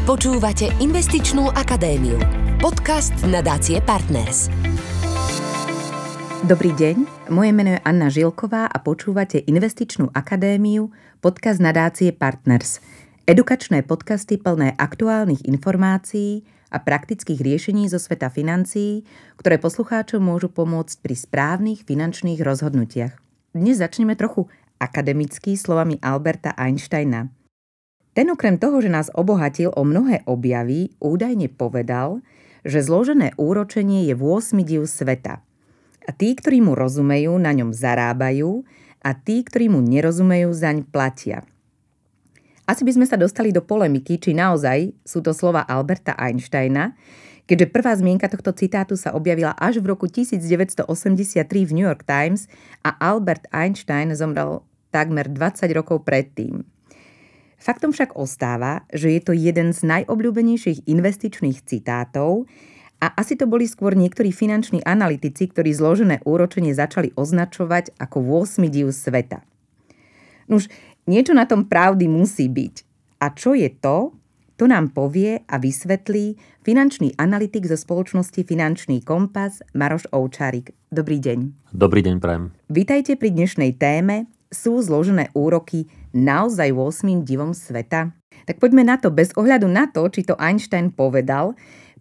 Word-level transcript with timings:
Počúvate 0.00 0.72
Investičnú 0.80 1.52
akadémiu. 1.52 2.16
Podcast 2.56 3.12
nadácie 3.20 3.84
Partners. 3.84 4.48
Dobrý 6.48 6.72
deň, 6.72 7.28
moje 7.28 7.52
meno 7.52 7.76
je 7.76 7.84
Anna 7.84 8.08
Žilková 8.08 8.64
a 8.64 8.80
počúvate 8.80 9.44
Investičnú 9.44 10.08
akadémiu, 10.16 10.88
podcast 11.20 11.60
nadácie 11.60 12.16
Partners. 12.16 12.80
Edukačné 13.28 13.84
podcasty 13.84 14.40
plné 14.40 14.72
aktuálnych 14.80 15.44
informácií 15.44 16.48
a 16.72 16.80
praktických 16.80 17.36
riešení 17.36 17.84
zo 17.92 18.00
sveta 18.00 18.32
financií, 18.32 19.04
ktoré 19.36 19.60
poslucháčom 19.60 20.24
môžu 20.24 20.48
pomôcť 20.48 20.96
pri 21.04 21.12
správnych 21.12 21.84
finančných 21.84 22.40
rozhodnutiach. 22.40 23.20
Dnes 23.52 23.84
začneme 23.84 24.16
trochu 24.16 24.48
akademicky 24.80 25.60
slovami 25.60 26.00
Alberta 26.00 26.56
Einsteina– 26.56 27.28
ten 28.10 28.26
okrem 28.30 28.58
toho, 28.58 28.82
že 28.82 28.90
nás 28.90 29.08
obohatil 29.14 29.70
o 29.74 29.86
mnohé 29.86 30.26
objavy, 30.26 30.90
údajne 30.98 31.46
povedal, 31.46 32.18
že 32.66 32.82
zložené 32.82 33.32
úročenie 33.38 34.10
je 34.10 34.14
8 34.18 34.60
div 34.66 34.84
sveta. 34.84 35.40
A 36.04 36.10
tí, 36.10 36.34
ktorí 36.34 36.58
mu 36.58 36.74
rozumejú, 36.74 37.38
na 37.38 37.54
ňom 37.54 37.70
zarábajú 37.70 38.66
a 39.00 39.10
tí, 39.14 39.46
ktorí 39.46 39.70
mu 39.70 39.78
nerozumejú, 39.78 40.50
zaň 40.50 40.82
platia. 40.84 41.46
Asi 42.66 42.82
by 42.86 42.92
sme 42.98 43.06
sa 43.06 43.18
dostali 43.18 43.50
do 43.50 43.62
polemiky, 43.62 44.18
či 44.18 44.34
naozaj 44.34 44.94
sú 45.02 45.22
to 45.22 45.34
slova 45.34 45.66
Alberta 45.66 46.14
Einsteina, 46.14 46.94
keďže 47.50 47.66
prvá 47.74 47.94
zmienka 47.98 48.30
tohto 48.30 48.54
citátu 48.54 48.94
sa 48.94 49.10
objavila 49.10 49.54
až 49.58 49.82
v 49.82 49.90
roku 49.90 50.06
1983 50.06 50.86
v 51.46 51.70
New 51.74 51.86
York 51.86 52.06
Times 52.06 52.46
a 52.86 52.94
Albert 53.02 53.50
Einstein 53.50 54.14
zomrel 54.14 54.62
takmer 54.94 55.26
20 55.26 55.66
rokov 55.74 56.06
predtým. 56.06 56.62
Faktom 57.60 57.92
však 57.92 58.16
ostáva, 58.16 58.88
že 58.88 59.12
je 59.12 59.20
to 59.20 59.36
jeden 59.36 59.76
z 59.76 59.84
najobľúbenejších 59.84 60.88
investičných 60.88 61.60
citátov 61.60 62.48
a 63.04 63.12
asi 63.20 63.36
to 63.36 63.44
boli 63.44 63.68
skôr 63.68 63.92
niektorí 63.92 64.32
finanční 64.32 64.80
analytici, 64.80 65.44
ktorí 65.44 65.76
zložené 65.76 66.24
úročenie 66.24 66.72
začali 66.72 67.12
označovať 67.12 68.00
ako 68.00 68.48
8 68.48 68.64
div 68.72 68.88
sveta. 68.96 69.44
Nuž, 70.48 70.72
niečo 71.04 71.36
na 71.36 71.44
tom 71.44 71.68
pravdy 71.68 72.08
musí 72.08 72.48
byť. 72.48 72.74
A 73.20 73.36
čo 73.36 73.52
je 73.52 73.68
to? 73.68 74.16
To 74.56 74.64
nám 74.68 74.92
povie 74.96 75.40
a 75.44 75.56
vysvetlí 75.60 76.36
finančný 76.64 77.16
analytik 77.16 77.64
zo 77.64 77.76
spoločnosti 77.76 78.40
Finančný 78.44 79.04
kompas 79.04 79.60
Maroš 79.76 80.08
Oučárik. 80.12 80.72
Dobrý 80.88 81.20
deň. 81.20 81.72
Dobrý 81.76 82.00
deň, 82.04 82.20
prajem. 82.20 82.56
Vítajte 82.72 83.20
pri 83.20 83.32
dnešnej 83.32 83.76
téme 83.76 84.28
Sú 84.48 84.80
zložené 84.84 85.32
úroky 85.32 85.88
naozaj 86.14 86.72
8 86.74 87.22
divom 87.26 87.54
sveta? 87.54 88.14
Tak 88.46 88.58
poďme 88.58 88.82
na 88.86 88.96
to, 88.96 89.12
bez 89.12 89.30
ohľadu 89.36 89.70
na 89.70 89.86
to, 89.90 90.06
či 90.10 90.26
to 90.26 90.34
Einstein 90.38 90.90
povedal, 90.90 91.54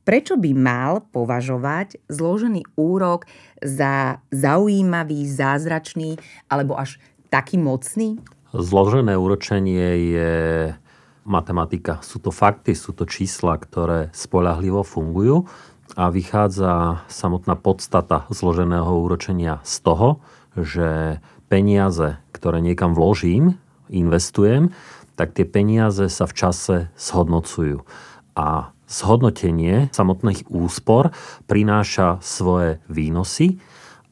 prečo 0.07 0.39
by 0.39 0.51
mal 0.57 1.05
považovať 1.13 2.01
zložený 2.09 2.65
úrok 2.73 3.29
za 3.61 4.23
zaujímavý, 4.33 5.29
zázračný 5.29 6.17
alebo 6.49 6.73
až 6.79 6.97
taký 7.29 7.61
mocný? 7.61 8.17
Zložené 8.49 9.13
úročenie 9.13 9.89
je 10.09 10.33
matematika. 11.21 12.01
Sú 12.01 12.17
to 12.17 12.33
fakty, 12.33 12.73
sú 12.73 12.97
to 12.97 13.05
čísla, 13.05 13.61
ktoré 13.61 14.09
spolahlivo 14.09 14.81
fungujú 14.81 15.45
a 15.93 16.09
vychádza 16.09 17.05
samotná 17.05 17.53
podstata 17.53 18.25
zloženého 18.33 18.89
úročenia 18.89 19.61
z 19.61 19.75
toho, 19.85 20.25
že 20.57 21.21
peniaze, 21.45 22.17
ktoré 22.33 22.61
niekam 22.65 22.97
vložím, 22.97 23.61
investujem, 23.91 24.71
tak 25.19 25.35
tie 25.35 25.43
peniaze 25.43 26.07
sa 26.07 26.23
v 26.23 26.33
čase 26.33 26.75
zhodnocujú. 26.95 27.83
A 28.39 28.71
zhodnotenie 28.87 29.91
samotných 29.91 30.47
úspor 30.47 31.11
prináša 31.45 32.23
svoje 32.23 32.79
výnosy 32.87 33.59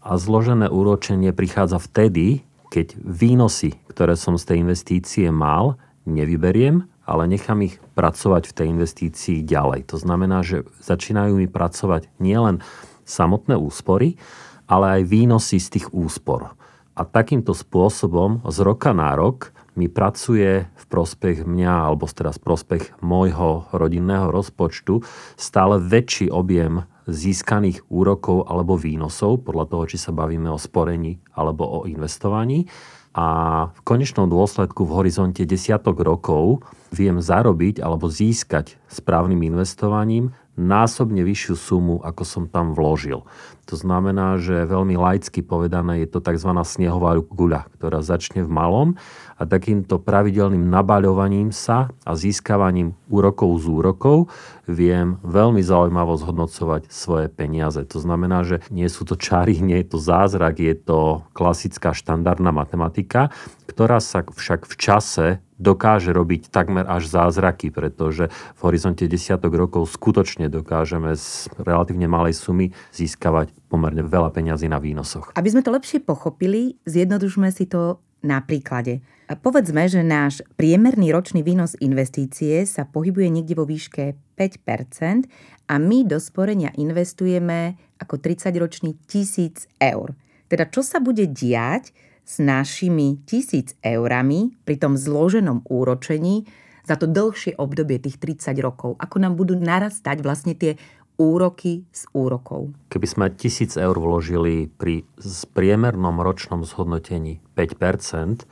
a 0.04 0.20
zložené 0.20 0.68
úročenie 0.68 1.32
prichádza 1.32 1.80
vtedy, 1.80 2.44
keď 2.68 3.00
výnosy, 3.00 3.80
ktoré 3.88 4.20
som 4.20 4.36
z 4.36 4.54
tej 4.54 4.58
investície 4.68 5.32
mal, 5.32 5.80
nevyberiem, 6.04 6.84
ale 7.08 7.24
nechám 7.32 7.64
ich 7.64 7.80
pracovať 7.96 8.52
v 8.52 8.56
tej 8.56 8.68
investícii 8.76 9.38
ďalej. 9.48 9.88
To 9.96 9.98
znamená, 9.98 10.44
že 10.44 10.68
začínajú 10.84 11.40
mi 11.40 11.48
pracovať 11.48 12.12
nielen 12.20 12.60
samotné 13.08 13.56
úspory, 13.56 14.20
ale 14.68 15.00
aj 15.00 15.08
výnosy 15.08 15.64
z 15.64 15.80
tých 15.80 15.88
úspor. 15.96 16.57
A 16.98 17.06
takýmto 17.06 17.54
spôsobom 17.54 18.42
z 18.50 18.58
roka 18.66 18.90
na 18.90 19.14
rok 19.14 19.54
mi 19.78 19.86
pracuje 19.86 20.66
v 20.66 20.84
prospech 20.90 21.46
mňa, 21.46 21.94
alebo 21.94 22.10
teraz 22.10 22.42
prospech 22.42 22.98
môjho 23.06 23.70
rodinného 23.70 24.34
rozpočtu 24.34 25.06
stále 25.38 25.78
väčší 25.78 26.34
objem 26.34 26.90
získaných 27.06 27.86
úrokov 27.94 28.50
alebo 28.50 28.74
výnosov, 28.74 29.46
podľa 29.46 29.70
toho, 29.70 29.84
či 29.86 30.02
sa 30.02 30.10
bavíme 30.10 30.50
o 30.50 30.58
sporení 30.58 31.22
alebo 31.38 31.70
o 31.70 31.80
investovaní. 31.86 32.66
A 33.14 33.26
v 33.74 33.80
konečnom 33.86 34.26
dôsledku 34.26 34.82
v 34.86 34.98
horizonte 34.98 35.46
desiatok 35.46 36.02
rokov 36.02 36.66
viem 36.90 37.22
zarobiť 37.22 37.78
alebo 37.78 38.10
získať 38.10 38.78
správnym 38.90 39.46
investovaním 39.46 40.34
násobne 40.58 41.22
vyššiu 41.22 41.56
sumu, 41.56 41.96
ako 42.02 42.24
som 42.26 42.44
tam 42.50 42.74
vložil. 42.74 43.24
To 43.70 43.76
znamená, 43.78 44.42
že 44.42 44.66
veľmi 44.66 44.98
laicky 44.98 45.46
povedané 45.46 46.04
je 46.04 46.08
to 46.10 46.20
tzv. 46.20 46.50
snehová 46.66 47.22
guľa, 47.22 47.70
ktorá 47.78 48.02
začne 48.02 48.42
v 48.42 48.50
malom 48.50 48.90
a 49.38 49.46
takýmto 49.46 50.02
pravidelným 50.02 50.66
nabaľovaním 50.66 51.54
sa 51.54 51.94
a 52.04 52.12
získavaním 52.18 52.98
úrokov 53.08 53.62
z 53.62 53.66
úrokov 53.70 54.18
viem 54.66 55.22
veľmi 55.22 55.62
zaujímavo 55.62 56.18
zhodnocovať 56.18 56.90
svoje 56.90 57.30
peniaze. 57.30 57.80
To 57.94 58.02
znamená, 58.02 58.44
že 58.44 58.66
nie 58.74 58.90
sú 58.90 59.06
to 59.06 59.16
čary, 59.16 59.62
nie 59.62 59.86
je 59.86 59.96
to 59.96 60.00
zázrak, 60.02 60.58
je 60.58 60.76
to 60.76 61.24
klasická 61.38 61.94
štandardná 61.94 62.50
matematika, 62.50 63.30
ktorá 63.70 64.02
sa 64.02 64.26
však 64.26 64.66
v 64.66 64.76
čase 64.76 65.28
dokáže 65.58 66.14
robiť 66.14 66.54
takmer 66.54 66.86
až 66.86 67.10
zázraky, 67.10 67.74
pretože 67.74 68.30
v 68.30 68.60
horizonte 68.62 69.10
desiatok 69.10 69.58
rokov 69.58 69.90
skutočne 69.90 70.54
dokážeme 70.54 71.18
z 71.18 71.50
relatívne 71.58 72.06
malej 72.06 72.38
sumy 72.38 72.78
získavať 72.94 73.50
pomerne 73.66 74.06
veľa 74.06 74.30
peňazí 74.32 74.70
na 74.70 74.78
výnosoch. 74.78 75.34
Aby 75.34 75.50
sme 75.50 75.66
to 75.66 75.74
lepšie 75.74 76.00
pochopili, 76.06 76.78
zjednodušme 76.86 77.50
si 77.50 77.66
to 77.66 77.98
na 78.26 78.42
príklade. 78.42 79.02
Povedzme, 79.28 79.92
že 79.92 80.08
náš 80.08 80.40
priemerný 80.56 81.12
ročný 81.12 81.44
výnos 81.44 81.76
investície 81.84 82.64
sa 82.64 82.88
pohybuje 82.88 83.28
niekde 83.28 83.60
vo 83.60 83.68
výške 83.68 84.16
5% 84.40 85.28
a 85.68 85.76
my 85.76 86.08
do 86.08 86.16
sporenia 86.16 86.72
investujeme 86.80 87.76
ako 88.00 88.24
30-ročný 88.24 88.96
1000 89.04 89.68
eur. 89.84 90.16
Teda 90.48 90.64
čo 90.72 90.80
sa 90.80 91.04
bude 91.04 91.28
diať 91.28 91.92
s 92.24 92.40
našimi 92.40 93.20
1000 93.28 93.84
eurami 93.84 94.56
pri 94.64 94.80
tom 94.80 94.96
zloženom 94.96 95.68
úročení 95.68 96.48
za 96.88 96.96
to 96.96 97.04
dlhšie 97.04 97.60
obdobie 97.60 98.00
tých 98.00 98.16
30 98.24 98.56
rokov? 98.64 98.96
Ako 98.96 99.20
nám 99.20 99.36
budú 99.36 99.60
narastať 99.60 100.24
vlastne 100.24 100.56
tie 100.56 100.80
úroky 101.18 101.84
z 101.90 102.06
úrokov. 102.14 102.72
Keby 102.94 103.08
sme 103.10 103.26
1000 103.34 103.78
eur 103.78 103.98
vložili 103.98 104.70
pri 104.70 105.04
priemernom 105.52 106.22
ročnom 106.22 106.62
zhodnotení 106.64 107.42
5%, 107.58 108.46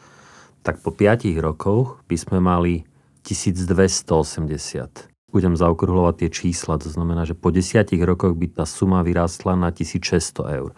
tak 0.66 0.82
po 0.82 0.90
5 0.90 1.30
rokoch 1.38 2.02
by 2.10 2.18
sme 2.18 2.42
mali 2.42 2.90
1280. 3.22 5.14
Budem 5.30 5.54
zaokrúhľovať 5.54 6.16
tie 6.26 6.30
čísla, 6.34 6.82
to 6.82 6.90
znamená, 6.90 7.26
že 7.30 7.38
po 7.38 7.54
10 7.54 7.86
rokoch 8.02 8.34
by 8.34 8.48
tá 8.62 8.66
suma 8.66 9.06
vyrástla 9.06 9.54
na 9.54 9.70
1600 9.70 10.58
eur. 10.58 10.74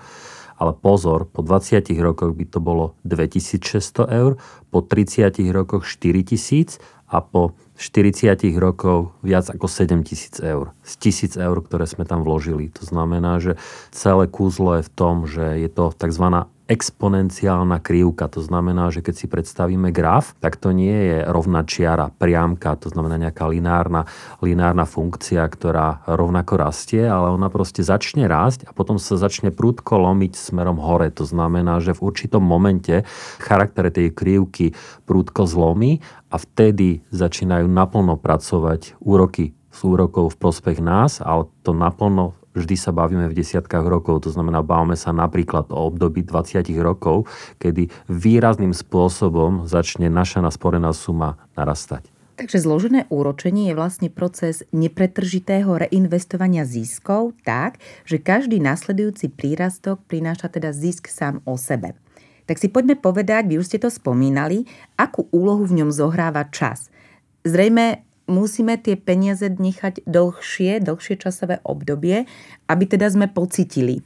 Ale 0.57 0.73
pozor, 0.73 1.29
po 1.29 1.45
20 1.45 1.85
rokoch 2.01 2.33
by 2.33 2.45
to 2.49 2.57
bolo 2.57 2.97
2600 3.05 4.09
eur, 4.09 4.41
po 4.73 4.81
30 4.81 5.37
rokoch 5.53 5.85
4000 5.85 6.81
a 7.07 7.21
po 7.21 7.53
40 7.77 8.57
rokov 8.57 9.13
viac 9.21 9.53
ako 9.53 9.69
7 9.69 10.01
tisíc 10.01 10.41
eur. 10.41 10.73
Z 10.81 10.97
tisíc 10.97 11.33
eur, 11.37 11.61
ktoré 11.61 11.85
sme 11.85 12.09
tam 12.09 12.25
vložili. 12.25 12.73
To 12.81 12.83
znamená, 12.83 13.37
že 13.37 13.55
celé 13.93 14.25
kúzlo 14.25 14.81
je 14.81 14.83
v 14.83 14.91
tom, 14.91 15.15
že 15.29 15.61
je 15.61 15.69
to 15.69 15.93
tzv 15.93 16.49
exponenciálna 16.67 17.79
krivka. 17.79 18.27
To 18.27 18.43
znamená, 18.43 18.91
že 18.91 18.99
keď 18.99 19.15
si 19.15 19.25
predstavíme 19.31 19.89
graf, 19.95 20.35
tak 20.43 20.59
to 20.59 20.75
nie 20.75 20.93
je 20.93 21.17
rovná 21.23 21.63
čiara, 21.63 22.11
priamka, 22.11 22.75
to 22.75 22.91
znamená 22.91 23.15
nejaká 23.17 23.47
lineárna, 23.47 24.03
lineárna 24.43 24.83
funkcia, 24.83 25.47
ktorá 25.47 26.03
rovnako 26.05 26.59
rastie, 26.59 27.07
ale 27.07 27.31
ona 27.31 27.47
proste 27.47 27.81
začne 27.81 28.27
rásť 28.27 28.67
a 28.67 28.75
potom 28.75 28.99
sa 28.99 29.15
začne 29.15 29.55
prúdko 29.55 29.95
lomiť 29.95 30.35
smerom 30.35 30.77
hore. 30.77 31.07
To 31.15 31.23
znamená, 31.23 31.79
že 31.79 31.95
v 31.95 32.03
určitom 32.03 32.43
momente 32.43 33.07
charakter 33.39 33.87
tej 33.87 34.11
krivky 34.11 34.75
prúdko 35.07 35.47
zlomí 35.47 36.03
a 36.27 36.35
vtedy 36.35 37.01
začínajú 37.15 37.65
naplno 37.71 38.19
pracovať 38.19 38.99
úroky 38.99 39.55
z 39.71 39.79
úrokov 39.85 40.33
v 40.33 40.39
prospech 40.41 40.81
nás, 40.81 41.21
ale 41.21 41.47
to 41.61 41.71
naplno 41.71 42.33
vždy 42.63 42.75
sa 42.75 42.89
bavíme 42.95 43.29
v 43.29 43.37
desiatkách 43.37 43.85
rokov, 43.85 44.25
to 44.25 44.29
znamená, 44.33 44.65
bavíme 44.65 44.97
sa 44.97 45.13
napríklad 45.13 45.69
o 45.69 45.89
období 45.93 46.25
20 46.25 46.65
rokov, 46.81 47.29
kedy 47.61 47.89
výrazným 48.09 48.73
spôsobom 48.73 49.69
začne 49.69 50.09
naša 50.09 50.41
nasporená 50.41 50.89
suma 50.91 51.37
narastať. 51.53 52.09
Takže 52.37 52.61
zložené 52.61 53.09
úročenie 53.09 53.73
je 53.73 53.77
vlastne 53.77 54.09
proces 54.13 54.61
nepretržitého 54.69 55.73
reinvestovania 55.73 56.69
ziskov 56.69 57.33
tak, 57.41 57.81
že 58.05 58.21
každý 58.21 58.61
nasledujúci 58.61 59.33
prírastok 59.33 60.05
prináša 60.05 60.53
teda 60.53 60.69
zisk 60.69 61.09
sám 61.09 61.41
o 61.49 61.57
sebe. 61.57 61.97
Tak 62.45 62.61
si 62.61 62.69
poďme 62.69 62.93
povedať, 62.93 63.49
vy 63.49 63.57
už 63.57 63.73
ste 63.73 63.81
to 63.81 63.89
spomínali, 63.89 64.69
akú 64.95 65.25
úlohu 65.33 65.65
v 65.65 65.81
ňom 65.81 65.89
zohráva 65.89 66.45
čas. 66.47 66.93
Zrejme 67.41 68.06
musíme 68.27 68.75
tie 68.77 68.99
peniaze 68.99 69.47
nechať 69.47 70.03
dlhšie, 70.05 70.83
dlhšie 70.83 71.15
časové 71.17 71.63
obdobie, 71.63 72.27
aby 72.67 72.83
teda 72.85 73.07
sme 73.09 73.31
pocitili 73.31 74.03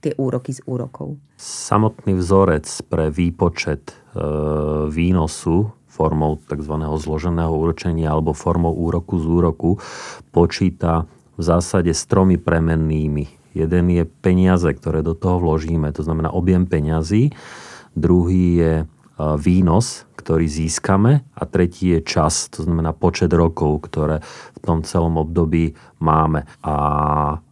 tie 0.00 0.16
úroky 0.16 0.56
z 0.56 0.60
úrokov. 0.64 1.20
Samotný 1.38 2.18
vzorec 2.18 2.66
pre 2.88 3.12
výpočet 3.12 3.92
e, 3.92 3.94
výnosu 4.88 5.70
formou 5.86 6.38
tzv. 6.38 6.74
zloženého 6.78 7.50
úročenia 7.50 8.14
alebo 8.14 8.30
formou 8.36 8.70
úroku 8.70 9.18
z 9.18 9.26
úroku 9.26 9.70
počíta 10.30 11.10
v 11.34 11.42
zásade 11.42 11.90
s 11.90 12.06
tromi 12.06 12.38
premennými. 12.38 13.26
Jeden 13.58 13.90
je 13.90 14.06
peniaze, 14.06 14.70
ktoré 14.70 15.02
do 15.02 15.18
toho 15.18 15.42
vložíme, 15.42 15.90
to 15.90 16.06
znamená 16.06 16.30
objem 16.30 16.68
peňazí. 16.68 17.34
Druhý 17.98 18.46
je 18.62 18.72
výnos, 19.18 20.06
ktorý 20.14 20.46
získame 20.46 21.26
a 21.34 21.42
tretí 21.42 21.98
je 21.98 22.00
čas, 22.06 22.46
to 22.48 22.62
znamená 22.62 22.94
počet 22.94 23.34
rokov, 23.34 23.90
ktoré 23.90 24.22
v 24.54 24.58
tom 24.62 24.86
celom 24.86 25.18
období 25.18 25.74
máme. 25.98 26.46
A 26.62 26.74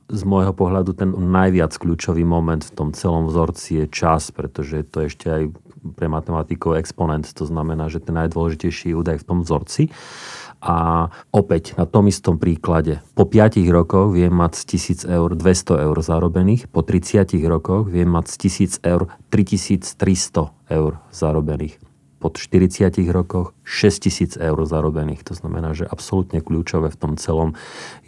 z 0.07 0.23
môjho 0.23 0.55
pohľadu 0.55 0.95
ten 0.95 1.11
najviac 1.11 1.75
kľúčový 1.75 2.23
moment 2.23 2.63
v 2.63 2.75
tom 2.75 2.95
celom 2.95 3.27
vzorci 3.27 3.83
je 3.83 3.87
čas, 3.91 4.31
pretože 4.31 4.87
to 4.87 5.03
ešte 5.11 5.27
aj 5.27 5.43
pre 5.95 6.07
matematikov 6.11 6.79
exponent, 6.79 7.27
to 7.31 7.47
znamená, 7.47 7.87
že 7.87 8.03
ten 8.03 8.15
najdôležitejší 8.19 8.95
údaj 8.95 9.23
v 9.23 9.27
tom 9.27 9.39
vzorci. 9.43 9.91
A 10.67 11.07
opäť 11.31 11.79
na 11.79 11.87
tom 11.87 12.11
istom 12.11 12.43
príklade, 12.43 12.99
po 13.15 13.23
5 13.23 13.63
rokoch 13.71 14.11
viem 14.11 14.35
mať 14.35 14.67
z 14.67 15.07
1000 15.07 15.15
eur 15.15 15.31
200 15.39 15.87
eur 15.87 15.97
zarobených, 16.03 16.67
po 16.67 16.83
30 16.83 17.39
rokoch 17.47 17.87
viem 17.87 18.11
mať 18.11 18.27
z 18.35 18.37
1000 18.83 18.83
eur 18.83 19.07
3300 19.31 20.75
eur 20.75 20.93
zarobených 21.15 21.79
po 22.17 22.33
40 22.33 22.97
rokoch 23.13 23.53
6000 23.63 24.41
eur 24.41 24.59
zarobených. 24.65 25.23
To 25.31 25.37
znamená, 25.37 25.77
že 25.77 25.85
absolútne 25.85 26.41
kľúčové 26.41 26.89
v 26.89 26.99
tom 26.99 27.13
celom 27.21 27.55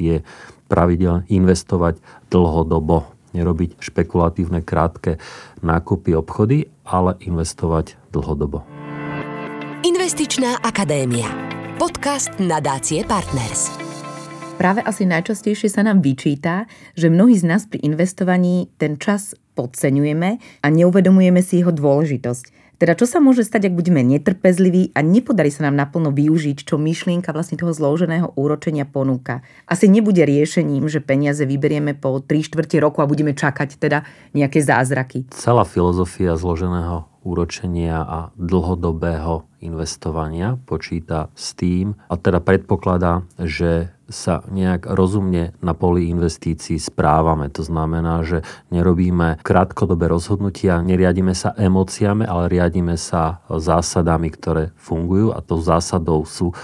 je 0.01 0.25
pravidel 0.67 1.29
investovať 1.29 2.01
dlhodobo 2.33 3.19
nerobiť 3.37 3.77
špekulatívne 3.79 4.65
krátke 4.65 5.21
nákupy 5.61 6.17
obchody, 6.17 6.73
ale 6.89 7.21
investovať 7.21 8.01
dlhodobo. 8.09 8.65
Investičná 9.85 10.59
akadémia. 10.65 11.58
Podcast 11.79 12.43
nadácie 12.43 13.07
Partners. 13.07 13.71
Práve 14.59 14.83
asi 14.83 15.07
najčastejšie 15.07 15.71
sa 15.71 15.87
nám 15.87 16.03
vyčíta, 16.03 16.67
že 16.99 17.07
mnohí 17.07 17.39
z 17.39 17.47
nás 17.47 17.71
pri 17.71 17.79
investovaní 17.87 18.67
ten 18.83 18.99
čas 18.99 19.39
podceňujeme 19.55 20.31
a 20.59 20.67
neuvedomujeme 20.75 21.39
si 21.39 21.63
jeho 21.63 21.71
dôležitosť. 21.71 22.75
Teda 22.83 22.99
čo 22.99 23.07
sa 23.07 23.23
môže 23.23 23.47
stať, 23.47 23.71
ak 23.71 23.79
budeme 23.79 24.03
netrpezliví 24.03 24.91
a 24.91 25.07
nepodarí 25.07 25.55
sa 25.55 25.71
nám 25.71 25.79
naplno 25.79 26.11
využiť, 26.11 26.67
čo 26.67 26.83
myšlienka 26.83 27.31
vlastne 27.31 27.55
toho 27.55 27.71
zloženého 27.71 28.35
úročenia 28.35 28.83
ponúka. 28.83 29.47
Asi 29.71 29.87
nebude 29.87 30.27
riešením, 30.27 30.91
že 30.91 30.99
peniaze 30.99 31.47
vyberieme 31.47 31.95
po 31.95 32.19
3 32.19 32.27
štvrte 32.43 32.83
roku 32.83 33.03
a 33.03 33.11
budeme 33.11 33.39
čakať 33.39 33.79
teda 33.79 34.03
nejaké 34.35 34.59
zázraky. 34.59 35.31
Celá 35.31 35.63
filozofia 35.63 36.35
zloženého 36.35 37.07
úročenia 37.29 38.01
a 38.01 38.19
dlhodobého 38.41 39.45
investovania 39.61 40.57
počíta 40.57 41.29
s 41.37 41.53
tým 41.53 41.93
a 42.09 42.15
teda 42.17 42.41
predpokladá, 42.41 43.29
že 43.37 43.93
sa 44.09 44.41
nejak 44.49 44.89
rozumne 44.89 45.53
na 45.61 45.77
poli 45.77 46.09
investícií 46.09 46.81
správame. 46.81 47.53
To 47.53 47.61
znamená, 47.61 48.25
že 48.25 48.41
nerobíme 48.73 49.37
krátkodobé 49.45 50.09
rozhodnutia, 50.09 50.81
neriadíme 50.81 51.37
sa 51.37 51.53
emóciami, 51.53 52.25
ale 52.25 52.49
riadíme 52.49 52.97
sa 52.97 53.45
zásadami, 53.53 54.33
ktoré 54.33 54.73
fungujú 54.81 55.37
a 55.37 55.45
tou 55.45 55.61
zásadou 55.61 56.25
sú 56.25 56.57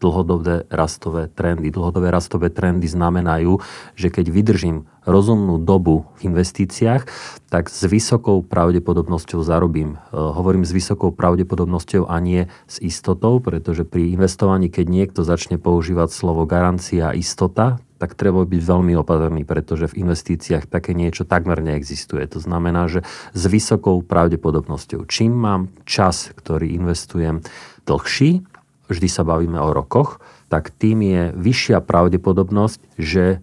dlhodobé 0.00 0.68
rastové 0.68 1.28
trendy. 1.32 1.72
Dlhodobé 1.72 2.12
rastové 2.12 2.52
trendy 2.52 2.84
znamenajú, 2.84 3.58
že 3.96 4.12
keď 4.12 4.26
vydržím 4.28 4.78
rozumnú 5.06 5.62
dobu 5.62 6.10
v 6.18 6.34
investíciách, 6.34 7.06
tak 7.48 7.70
s 7.70 7.86
vysokou 7.86 8.42
pravdepodobnosťou 8.42 9.40
zarobím. 9.46 9.96
E, 9.96 10.18
hovorím 10.18 10.66
s 10.66 10.74
vysokou 10.74 11.14
pravdepodobnosťou 11.14 12.10
a 12.10 12.18
nie 12.18 12.50
s 12.66 12.82
istotou, 12.82 13.38
pretože 13.38 13.86
pri 13.86 14.12
investovaní, 14.12 14.66
keď 14.66 14.86
niekto 14.90 15.20
začne 15.22 15.56
používať 15.62 16.10
slovo 16.10 16.42
garancia 16.44 17.14
a 17.14 17.16
istota, 17.16 17.78
tak 17.96 18.12
treba 18.12 18.44
byť 18.44 18.60
veľmi 18.60 18.92
opatrný, 19.00 19.48
pretože 19.48 19.88
v 19.88 20.04
investíciách 20.04 20.68
také 20.68 20.92
niečo 20.92 21.24
takmer 21.24 21.64
neexistuje. 21.64 22.28
To 22.28 22.44
znamená, 22.44 22.92
že 22.92 23.00
s 23.32 23.42
vysokou 23.48 24.04
pravdepodobnosťou. 24.04 25.08
Čím 25.08 25.32
mám 25.32 25.72
čas, 25.88 26.28
ktorý 26.36 26.76
investujem 26.76 27.40
dlhší, 27.88 28.44
vždy 28.86 29.08
sa 29.10 29.22
bavíme 29.26 29.58
o 29.58 29.74
rokoch, 29.74 30.22
tak 30.46 30.70
tým 30.70 31.02
je 31.02 31.22
vyššia 31.34 31.82
pravdepodobnosť, 31.82 32.80
že 32.98 33.42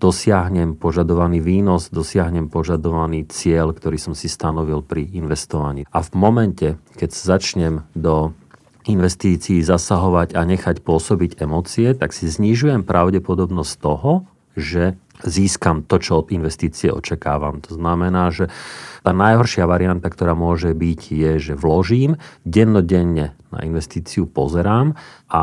dosiahnem 0.00 0.80
požadovaný 0.80 1.44
výnos, 1.44 1.92
dosiahnem 1.92 2.48
požadovaný 2.48 3.28
cieľ, 3.28 3.76
ktorý 3.76 4.00
som 4.00 4.16
si 4.16 4.32
stanovil 4.32 4.80
pri 4.80 5.04
investovaní. 5.12 5.84
A 5.92 6.00
v 6.00 6.10
momente, 6.16 6.68
keď 6.96 7.10
začnem 7.12 7.74
do 7.92 8.32
investícií 8.88 9.60
zasahovať 9.60 10.32
a 10.32 10.42
nechať 10.48 10.80
pôsobiť 10.80 11.44
emócie, 11.44 11.92
tak 11.92 12.16
si 12.16 12.32
znižujem 12.32 12.80
pravdepodobnosť 12.88 13.72
toho, 13.76 14.24
že 14.56 14.96
získam 15.24 15.82
to, 15.84 16.00
čo 16.00 16.24
od 16.24 16.32
investície 16.32 16.92
očakávam. 16.92 17.60
To 17.64 17.76
znamená, 17.76 18.32
že 18.32 18.48
tá 19.00 19.16
najhoršia 19.16 19.64
varianta, 19.64 20.08
ktorá 20.12 20.36
môže 20.36 20.72
byť, 20.76 21.00
je, 21.12 21.32
že 21.40 21.54
vložím, 21.56 22.20
dennodenne 22.44 23.32
na 23.50 23.60
investíciu 23.64 24.28
pozerám 24.28 24.94
a 25.26 25.42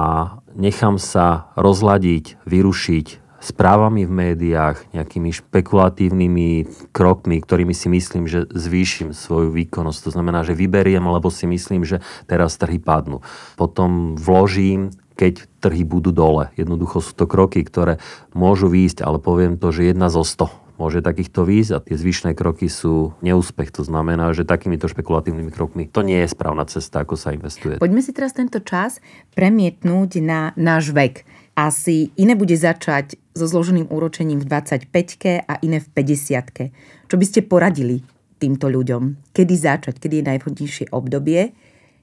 nechám 0.53 1.01
sa 1.01 1.51
rozladiť, 1.57 2.41
vyrušiť 2.45 3.27
správami 3.37 4.03
v 4.03 4.11
médiách, 4.11 4.77
nejakými 4.97 5.29
špekulatívnymi 5.29 6.49
krokmi, 6.89 7.37
ktorými 7.37 7.71
si 7.71 7.87
myslím, 7.87 8.25
že 8.25 8.49
zvýšim 8.49 9.13
svoju 9.13 9.53
výkonnosť. 9.53 10.09
To 10.09 10.11
znamená, 10.11 10.41
že 10.41 10.57
vyberiem, 10.57 11.05
lebo 11.05 11.29
si 11.29 11.45
myslím, 11.45 11.85
že 11.85 12.01
teraz 12.25 12.57
trhy 12.57 12.81
padnú. 12.81 13.21
Potom 13.53 14.17
vložím, 14.17 14.89
keď 15.17 15.49
trhy 15.59 15.81
budú 15.81 16.13
dole. 16.13 16.53
Jednoducho 16.53 17.01
sú 17.01 17.17
to 17.17 17.25
kroky, 17.25 17.65
ktoré 17.65 17.97
môžu 18.37 18.69
výjsť, 18.69 19.01
ale 19.01 19.17
poviem 19.17 19.57
to, 19.57 19.73
že 19.73 19.89
jedna 19.89 20.13
zo 20.13 20.21
100 20.21 20.67
môže 20.77 21.01
takýchto 21.01 21.41
výjsť 21.41 21.71
a 21.73 21.81
tie 21.81 21.97
zvyšné 21.97 22.31
kroky 22.37 22.69
sú 22.69 23.17
neúspech. 23.25 23.73
To 23.75 23.81
znamená, 23.81 24.29
že 24.37 24.45
takýmito 24.45 24.85
špekulatívnymi 24.85 25.49
krokmi 25.49 25.89
to 25.89 26.05
nie 26.05 26.21
je 26.21 26.29
správna 26.29 26.69
cesta, 26.69 27.01
ako 27.01 27.17
sa 27.17 27.33
investuje. 27.33 27.81
Poďme 27.81 28.05
si 28.05 28.13
teraz 28.13 28.37
tento 28.37 28.61
čas 28.61 29.01
premietnúť 29.33 30.21
na 30.21 30.53
náš 30.53 30.93
vek 30.93 31.25
asi 31.57 32.13
iné 32.13 32.37
bude 32.37 32.53
začať 32.53 33.17
so 33.33 33.49
zloženým 33.49 33.89
úročením 33.89 34.37
v 34.37 34.45
25 34.45 35.49
a 35.49 35.57
iné 35.65 35.81
v 35.81 35.87
50 35.89 37.09
Čo 37.09 37.15
by 37.17 37.25
ste 37.25 37.41
poradili 37.41 38.05
týmto 38.37 38.69
ľuďom? 38.69 39.33
Kedy 39.33 39.55
začať? 39.57 39.97
Kedy 39.97 40.21
je 40.21 40.25
najvhodnejšie 40.29 40.85
obdobie? 40.93 41.57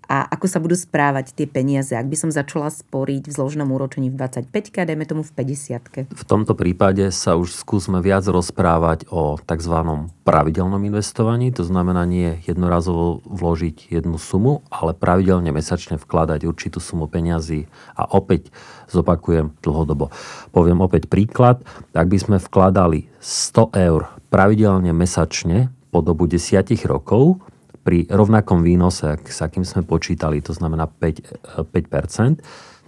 A 0.05 0.29
ako 0.29 0.47
sa 0.47 0.59
budú 0.61 0.77
správať 0.77 1.33
tie 1.33 1.47
peniaze, 1.49 1.93
ak 1.97 2.07
by 2.09 2.17
som 2.17 2.31
začala 2.31 2.69
sporiť 2.69 3.29
v 3.29 3.33
zloženom 3.33 3.69
úročení 3.73 4.13
v 4.13 4.21
25 4.21 4.81
a 4.81 4.85
dajme 4.85 5.05
tomu 5.09 5.23
v 5.25 5.33
50 5.33 6.13
V 6.13 6.25
tomto 6.29 6.53
prípade 6.53 7.09
sa 7.11 7.37
už 7.41 7.53
skúsme 7.53 8.01
viac 8.05 8.25
rozprávať 8.29 9.09
o 9.09 9.41
tzv. 9.41 9.77
pravidelnom 10.25 10.81
investovaní, 10.85 11.53
to 11.53 11.65
znamená 11.65 12.05
nie 12.05 12.41
jednorazovo 12.45 13.25
vložiť 13.25 13.93
jednu 13.93 14.21
sumu, 14.21 14.65
ale 14.69 14.93
pravidelne 14.93 15.53
mesačne 15.53 15.97
vkladať 15.97 16.45
určitú 16.45 16.79
sumu 16.81 17.09
peňazí 17.09 17.69
a 17.97 18.09
opäť 18.13 18.53
zopakujem 18.93 19.57
dlhodobo. 19.65 20.13
Poviem 20.53 20.85
opäť 20.85 21.09
príklad, 21.09 21.65
ak 21.97 22.07
by 22.09 22.19
sme 22.21 22.37
vkladali 22.39 23.09
100 23.21 23.73
eur 23.75 24.13
pravidelne 24.29 24.93
mesačne 24.93 25.73
po 25.95 26.03
dobu 26.03 26.27
10 26.27 26.67
rokov, 26.91 27.39
pri 27.85 28.09
rovnakom 28.09 28.65
výnose, 28.65 29.21
s 29.21 29.39
akým 29.45 29.63
sme 29.63 29.85
počítali, 29.85 30.41
to 30.41 30.57
znamená 30.57 30.89
5, 30.89 31.69
5%, 31.69 32.41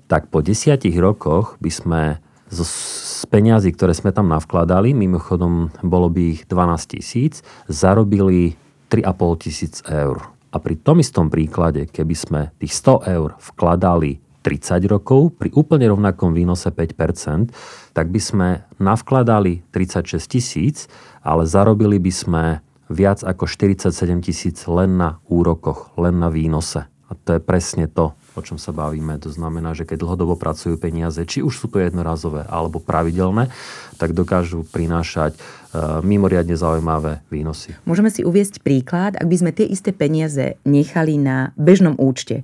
tak 0.09 0.33
po 0.33 0.41
desiatich 0.41 0.97
rokoch 0.97 1.61
by 1.61 1.71
sme 1.71 2.03
z, 2.49 2.59
z 2.65 3.23
peňazí, 3.29 3.75
ktoré 3.77 3.93
sme 3.93 4.15
tam 4.15 4.33
navkladali, 4.33 4.97
mimochodom 4.97 5.71
bolo 5.85 6.09
by 6.09 6.41
ich 6.41 6.43
12 6.49 6.95
tisíc, 6.97 7.45
zarobili 7.69 8.57
3,5 8.89 9.45
tisíc 9.45 9.75
eur. 9.85 10.33
A 10.55 10.57
pri 10.57 10.79
tom 10.81 11.03
istom 11.03 11.29
príklade, 11.29 11.91
keby 11.91 12.15
sme 12.17 12.41
tých 12.57 12.73
100 12.73 13.13
eur 13.13 13.37
vkladali 13.37 14.25
30 14.47 14.87
rokov 14.87 15.35
pri 15.35 15.51
úplne 15.59 15.91
rovnakom 15.91 16.31
výnose 16.31 16.71
5%, 16.71 17.51
tak 17.91 18.07
by 18.15 18.21
sme 18.23 18.49
navkladali 18.79 19.67
36 19.75 20.23
tisíc, 20.31 20.87
ale 21.27 21.51
zarobili 21.51 21.99
by 21.99 22.13
sme 22.15 22.45
viac 22.91 23.23
ako 23.23 23.47
47 23.51 23.93
tisíc 24.23 24.63
len 24.71 24.99
na 24.99 25.19
úrokoch, 25.27 25.95
len 25.99 26.19
na 26.19 26.31
výnose. 26.31 26.87
A 27.07 27.13
to 27.15 27.39
je 27.39 27.41
presne 27.43 27.87
to, 27.87 28.19
o 28.35 28.41
čom 28.43 28.59
sa 28.59 28.75
bavíme. 28.75 29.15
To 29.23 29.31
znamená, 29.31 29.79
že 29.79 29.87
keď 29.87 30.03
dlhodobo 30.03 30.35
pracujú 30.35 30.75
peniaze, 30.75 31.23
či 31.23 31.39
už 31.39 31.55
sú 31.55 31.67
to 31.71 31.79
jednorazové 31.79 32.43
alebo 32.51 32.83
pravidelné, 32.83 33.47
tak 33.95 34.11
dokážu 34.11 34.67
prinášať 34.67 35.39
uh, 35.39 36.03
mimoriadne 36.03 36.59
zaujímavé 36.59 37.23
výnosy. 37.31 37.79
Môžeme 37.87 38.11
si 38.11 38.27
uviesť 38.27 38.59
príklad, 38.59 39.15
ak 39.15 39.27
by 39.31 39.37
sme 39.39 39.51
tie 39.55 39.71
isté 39.71 39.95
peniaze 39.95 40.59
nechali 40.67 41.15
na 41.15 41.55
bežnom 41.55 41.95
účte 41.95 42.43